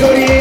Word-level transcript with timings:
소리. 0.00 0.39